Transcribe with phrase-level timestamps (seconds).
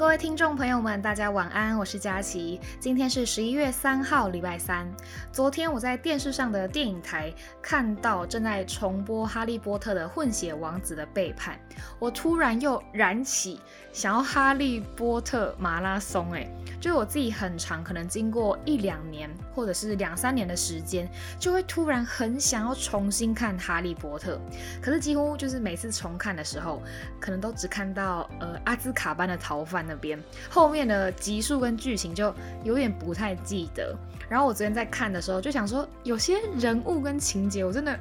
[0.00, 2.58] 各位听众朋友们，大家晚安，我是佳琪。
[2.78, 4.90] 今天是十一月三号，礼拜三。
[5.30, 7.30] 昨天我在电视上的电影台
[7.60, 11.60] 看到正在重播《哈利波特》的混血王子的背叛，
[11.98, 13.60] 我突然又燃起
[13.92, 16.32] 想要《哈利波特》马拉松。
[16.32, 21.06] 哎，就我自己很长，可能经过一两年或者是两三年的时间，
[21.38, 24.36] 就会突然很想要重新看《哈利波特》。
[24.80, 26.82] 可是几乎就是每次重看的时候，
[27.20, 29.84] 可能都只看到呃阿兹卡班的逃犯。
[29.90, 33.92] 那边后面的集数跟剧情就有点不太记得，
[34.28, 37.98] 然后我昨天在看的时候就想说，有些人物跟情节我真的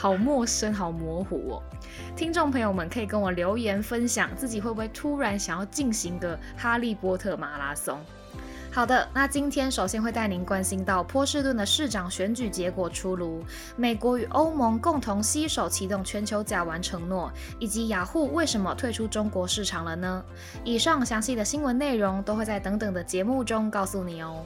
[0.00, 1.62] 好陌生、好模糊哦。
[2.14, 7.98] 听众朋友们可以跟我留言分享，自己会不会突然想要进行个哈利波特马拉松？
[8.70, 13.42] 好的，那今天首先会带您关心到波士顿的市长选举结果出炉，
[13.74, 20.22] 美国与欧盟共同携手启动全球甲烷承诺，以及雅虎为什么退出中国市场了呢？
[20.62, 24.44] 以上详细的新闻内容都会在等等的节目中告诉你哦。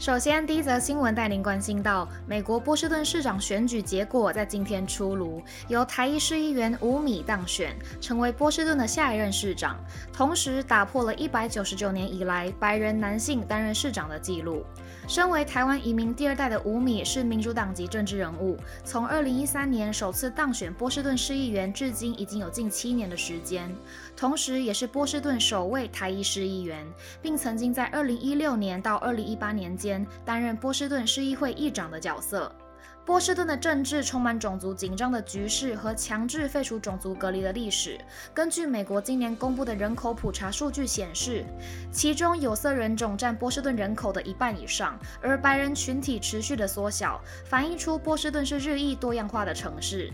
[0.00, 9.78] 首先，第一则新闻带您关心到，美国波士顿市长选举结果在今天出炉，由台裔市议员吴米当选，成为波士顿的下一任市长，
[10.10, 14.64] 同时打破了一百九十九年以来白人男性担任市长的记录。
[15.06, 23.70] 身为台湾移民第二代的吴米是民主党籍政治人物，从二零一三年首次当选波士顿市议员，至今已经有近七年的时间，
[24.16, 26.86] 同时也是波士顿首位台裔市议员，
[27.20, 29.89] 并曾经在二零一六年到二零一八年间
[30.24, 32.54] 担任波士顿市议会议长的角色。
[33.02, 37.98] 波士顿的政治充满种族紧张的局势和强制废除种族隔离的历史。
[38.32, 41.44] 根据美国今年公布的人口普查数据显示，
[41.90, 50.12] 其中有色人种占波士顿人口的一半以上，而白人群体持续的缩小，反映出波士顿是日益多样化的城市。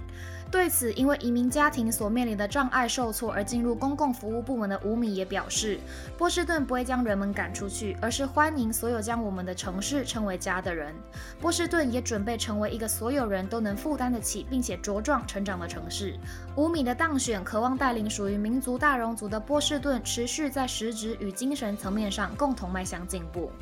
[0.56, 5.78] 对此，因为移民家庭所面临的障碍受挫而进入公共服务部门的吴米也表示，
[6.16, 10.94] 波士顿不会将人们赶出去，而是欢迎所有将我们的城市称为家的人。
[11.38, 16.18] 波士顿也准备成为一个所有人都能负担得起并且茁壮成长的城市。
[16.56, 23.52] 吴米的当选，渴望带领属于民族大熔族的波士顿，持续在实质与精神层面上共同迈向进步。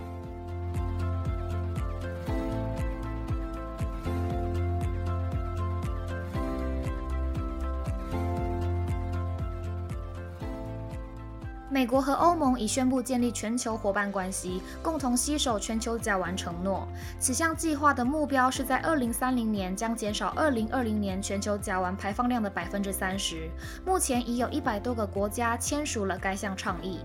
[11.75, 16.87] 美国和欧盟已宣布建立全球伙伴关系，共同携手全球甲烷承诺。
[17.19, 23.51] 此项计划的目标是在二零三零年将减少二零二零年全球甲烷排放量的百分之三十。
[23.85, 27.01] 目前已有一百多个国家签署了该项倡议。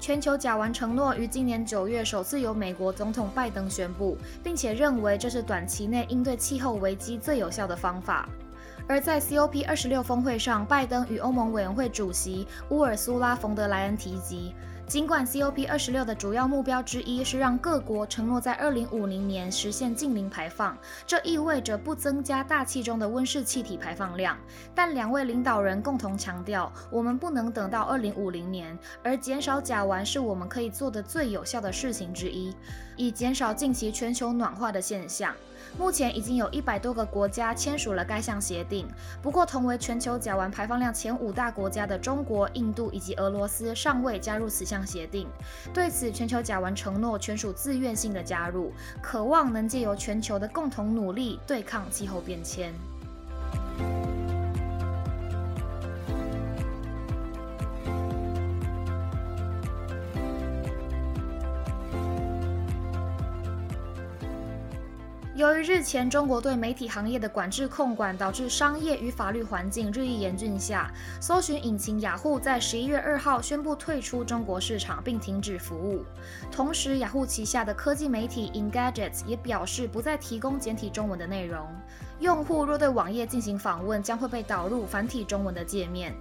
[0.00, 8.28] 全球甲烷承诺于今年九月首次由美国总统拜登宣布，并且认为这是短期内应对气候危机最有效的方法。
[8.86, 14.54] 而在 COP 二十六峰会上，拜登与欧盟委员会主席乌尔苏拉·冯德莱恩提及。
[14.86, 20.74] 尽管 COP 二十六的主要目标之一是让各国承诺在二零五零年实现净零排放，
[21.06, 24.38] 这意味着不增加大气中的温室气体排放量。
[24.74, 32.56] 但两位领导人共同强调，我们不能等到二零五零年，而减少甲烷是我们可以做的最有效的事情之一，
[32.96, 35.34] 以减少近期全球暖化的现象。
[35.76, 38.88] 目前已经有一百多个国家签署了该项协定，
[39.20, 44.78] 不过同为全球甲烷排放量前五大国家的中国、印度以及俄罗斯尚未加入此项。
[44.88, 45.28] 协定
[45.74, 52.72] 对此，全球甲烷承诺全属自愿性的加入，渴望能借由全球的共同努力对抗气候变迁。
[65.38, 76.04] 由于日前中国对媒体行业的管制控管，导致商业与法律环境日益严峻下，搜寻引擎雅虎在十一月二号宣布退出中国市场并停止服务。
[76.50, 81.68] 同时，雅虎旗下的科技媒体 Engadget 也表示不再提供简体中文的内容，
[82.18, 86.12] 用户若对网页进行访问，将会被导入繁体中文的界面。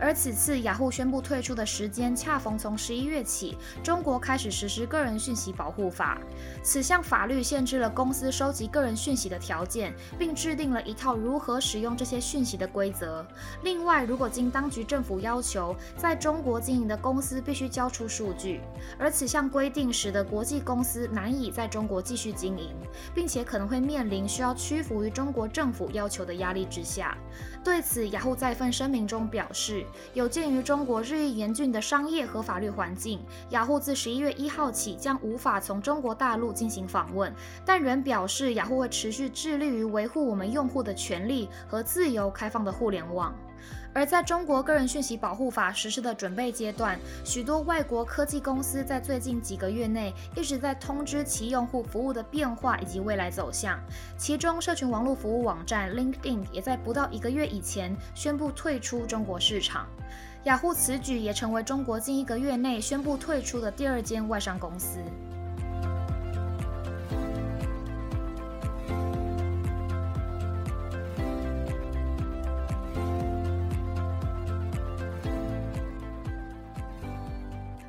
[0.00, 6.18] 而此次雅虎宣布退出的时间，恰逢从十一月起，中国开始实施个人讯息保护法。
[6.62, 13.26] 此项法律限制了公司收集个人讯息的条件，并制定了一套如何使用这些讯息的规则。
[13.62, 18.60] 另外，如果经当局政府要求，在中国经营的公司必须交出数据，
[18.98, 22.74] 而此项规定使得国际公司难以在中国继续经营，
[23.14, 27.16] 并且可能会面临需要屈服于中国政府要求的压力之下。
[27.62, 33.20] 对此，雅虎在一份声明中表示，有鉴于中国日益严峻的商业和法律环境，
[33.50, 37.32] 雅虎自十一月一号起将无法从中国大陆进行访问，
[37.64, 43.34] 但仍表示雅虎会持续致力于维护我们用户的权利和自由开放的互联网。
[43.92, 53.78] 而在中国个人讯息保护法实施的准备阶段，许多外国科技公司在最近几个月内一直在通知其用户服务的变化以及未来走向。
[54.18, 59.86] 其中，社群网络服务网站 LinkedIn 也在不到一个月以前宣布退出中国市场。
[60.42, 64.98] 雅虎此举也成为中国近一个月内宣布退出的第二间外商公司。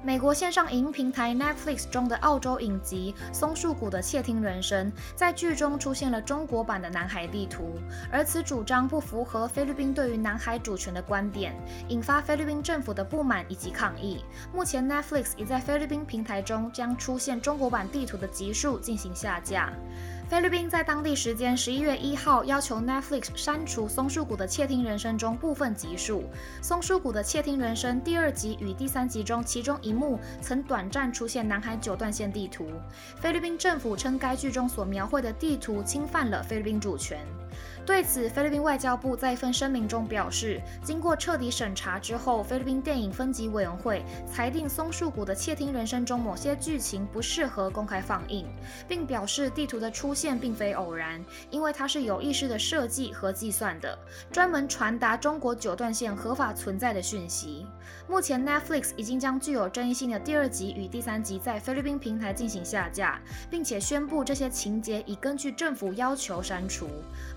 [0.06, 7.80] 美国线上影音平台 Netflix 中的澳洲影集《松树谷的窃听人生》在剧中出现了中国版的南海地图，
[8.12, 11.56] 而此主张不符合菲律宾对于南海主权的观点，
[11.88, 14.24] 引发菲律宾政府的不满以及抗议。
[14.54, 19.74] 目前 Netflix 已在菲律宾平台中将出现中国版地图的集数进行下架。
[20.28, 26.22] 菲律宾在当地时间十一月一号要求 Netflix 删除《松树谷的窃听人生》中部分集数。
[26.64, 32.68] 《松树谷的窃听人生》第二集与第三集中，其中一幕曾短暂出现南海九段线地图。
[33.18, 37.20] 菲律宾政府称该剧中所描绘的地图侵犯了菲律宾主权。
[37.86, 48.48] 对此，菲律宾外交部在一份声明中表示，经过彻底审查之后，菲律宾电影分级委员会裁定《松树谷的窃听人生》中某些剧情不适合公开放映，
[48.88, 53.96] 并表示地图的出现并非偶然，因为它是有意识的设计和计算的，
[54.32, 57.68] 专门传达中国九段线合法存在的讯息。
[58.08, 66.90] 目前，Netflix 已经将具有争议性的第二集与第三集在菲律宾平台进行下架，并且宣布这些情节已根据政府要求删除。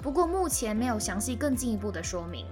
[0.03, 2.47] 不过，目目前没有详细更进一步的说明。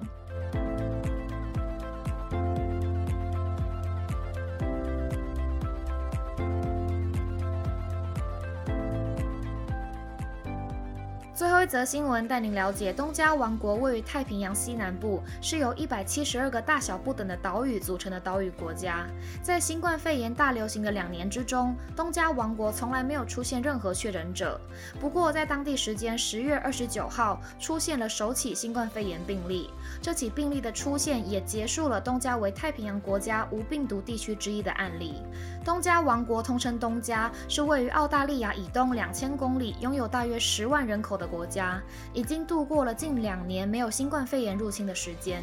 [11.67, 19.05] 一则新闻带您了解，东加王国位于太平洋西南部，是由一百七十二个大小不等的岛屿组成的岛屿国家。
[19.43, 24.61] 在新冠肺炎大流行的两年之中，东加王国从来没有出现任何确诊者。
[25.01, 29.69] 不过，在当地时间十月二十九号，出现了首起新冠肺炎病例。
[30.01, 35.17] 这起病例的出现也结束了东加为太平洋国家无病毒地区之一的案例。
[35.65, 41.27] 东加王国通称东加，是位于澳大利亚以东两千公里，拥有大约十万人口的。
[41.27, 41.83] 国家家
[42.13, 45.43] 已经度过了近两年没有新冠肺炎入侵的时间。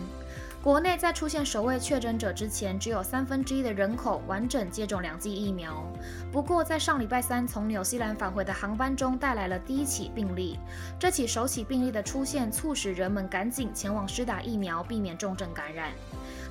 [0.62, 5.84] 国内在出现首位确诊者之前，只有三分之一的人口完整接种两剂疫苗。
[6.32, 10.58] 不过，在上礼拜三从纽西兰返回的航班中带来了第一起病例。
[10.98, 15.92] 这起首起病例的出现，促使人们赶紧前往施打疫苗，避免重症感染。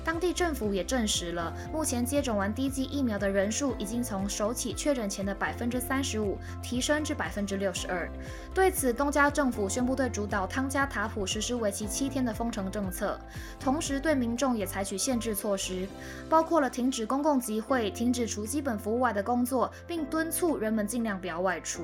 [0.03, 8.09] 当地政府也证实了，目前接种完第一剂疫苗的人数已经从首起确诊前的百分之三十五提升至百分之六十二。
[8.53, 13.19] 对此，东加政府宣布对主岛汤加塔普实施为期七天的封城政策，
[13.59, 15.87] 同时对民众也采取限制措施，
[16.29, 21.83] 包括了停止公共集会、停止除基本服务外的工作，并敦促人们尽量不要外出。